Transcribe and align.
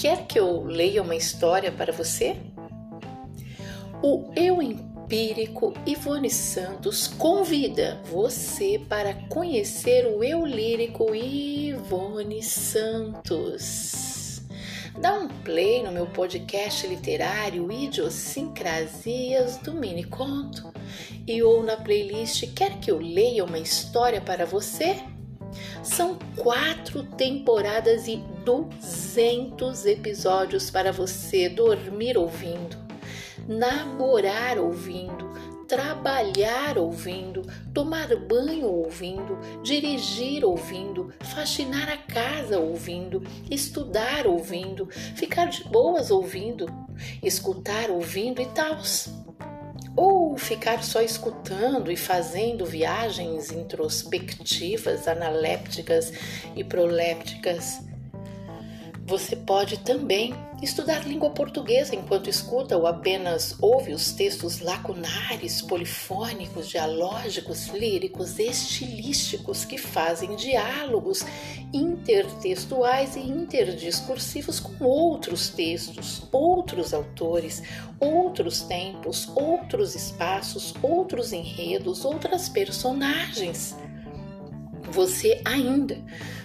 Quer 0.00 0.28
que 0.28 0.38
eu 0.38 0.62
leia 0.62 1.02
uma 1.02 1.16
história 1.16 1.72
para 1.72 1.92
você? 1.92 2.36
O 4.00 4.30
Eu 4.36 4.62
Empírico 4.62 5.74
Ivone 5.84 6.30
Santos 6.30 7.08
convida 7.08 8.00
você 8.04 8.80
para 8.88 9.12
conhecer 9.28 10.06
o 10.06 10.22
Eu 10.22 10.46
Lírico 10.46 11.12
Ivone 11.12 12.44
Santos. 12.44 14.40
Dá 15.00 15.14
um 15.14 15.26
play 15.26 15.82
no 15.82 15.90
meu 15.90 16.06
podcast 16.06 16.86
literário 16.86 17.70
Idiosincrasias 17.72 19.56
do 19.56 19.74
Mini 19.74 20.04
Conto 20.04 20.72
e 21.26 21.42
ou 21.42 21.60
na 21.64 21.76
playlist 21.76 22.54
Quer 22.54 22.78
que 22.78 22.88
eu 22.88 23.00
leia 23.00 23.44
uma 23.44 23.58
história 23.58 24.20
para 24.20 24.46
você? 24.46 24.96
São 25.82 26.16
quatro 26.36 27.02
temporadas 27.02 28.06
e 28.06 28.22
200 28.48 29.84
episódios 29.84 30.70
para 30.70 30.90
você 30.90 31.50
dormir 31.50 32.16
ouvindo, 32.16 32.78
namorar 33.46 34.56
ouvindo, 34.58 35.28
trabalhar 35.68 36.78
ouvindo, 36.78 37.42
tomar 37.74 38.08
banho 38.16 38.68
ouvindo, 38.68 39.38
dirigir 39.62 40.46
ouvindo, 40.46 41.12
faxinar 41.20 41.90
a 41.90 41.98
casa 41.98 42.58
ouvindo, 42.58 43.22
estudar 43.50 44.26
ouvindo, 44.26 44.88
ficar 45.14 45.50
de 45.50 45.64
boas 45.64 46.10
ouvindo, 46.10 46.64
escutar 47.22 47.90
ouvindo 47.90 48.40
e 48.40 48.46
tal 48.46 48.78
ou 49.94 50.38
ficar 50.38 50.82
só 50.82 51.02
escutando 51.02 51.92
e 51.92 51.96
fazendo 51.96 52.64
viagens 52.64 53.50
introspectivas, 53.50 55.06
analépticas 55.06 56.12
e 56.56 56.64
prolépticas. 56.64 57.87
Você 59.08 59.34
pode 59.34 59.78
também 59.78 60.34
estudar 60.62 61.08
língua 61.08 61.30
portuguesa 61.30 61.96
enquanto 61.96 62.28
escuta 62.28 62.76
ou 62.76 62.86
apenas 62.86 63.56
ouve 63.58 63.94
os 63.94 64.12
textos 64.12 64.60
lacunares, 64.60 65.62
polifônicos, 65.62 66.68
dialógicos, 66.68 67.68
líricos, 67.68 68.38
estilísticos 68.38 69.64
que 69.64 69.78
fazem 69.78 70.36
diálogos 70.36 71.24
intertextuais 71.72 73.16
e 73.16 73.20
interdiscursivos 73.20 74.60
com 74.60 74.84
outros 74.84 75.48
textos, 75.48 76.22
outros 76.30 76.92
autores, 76.92 77.62
outros 77.98 78.60
tempos, 78.60 79.26
outros 79.34 79.94
espaços, 79.94 80.74
outros 80.82 81.32
enredos, 81.32 82.04
outras 82.04 82.50
personagens. 82.50 83.74
Você 84.90 85.40
ainda 85.44 86.02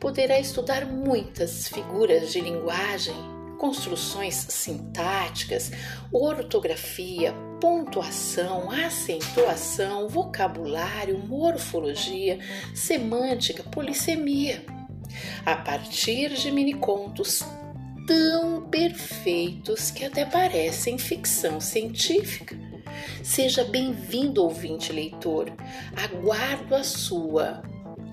poderá 0.00 0.38
estudar 0.38 0.84
muitas 0.84 1.68
figuras 1.68 2.32
de 2.32 2.40
linguagem, 2.40 3.14
construções 3.58 4.34
sintáticas, 4.48 5.70
ortografia, 6.12 7.32
pontuação, 7.60 8.70
acentuação, 8.70 10.08
vocabulário, 10.08 11.18
morfologia, 11.18 12.38
semântica, 12.74 13.62
polissemia. 13.62 14.64
A 15.46 15.56
partir 15.56 16.34
de 16.34 16.50
minicontos 16.50 17.42
tão 18.06 18.68
perfeitos 18.68 19.90
que 19.90 20.04
até 20.04 20.26
parecem 20.26 20.98
ficção 20.98 21.60
científica. 21.60 22.58
Seja 23.22 23.64
bem-vindo, 23.64 24.42
ouvinte 24.42 24.92
leitor. 24.92 25.50
Aguardo 25.96 26.74
a 26.74 26.84
sua 26.84 27.62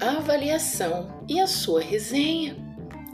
avaliação 0.02 1.24
e 1.30 1.40
a 1.40 1.46
sua 1.46 1.80
resenha. 1.80 2.56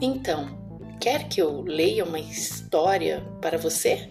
Então, 0.00 0.58
quer 0.98 1.28
que 1.28 1.40
eu 1.40 1.60
leia 1.60 2.04
uma 2.04 2.18
história 2.18 3.20
para 3.42 3.58
você? 3.58 4.10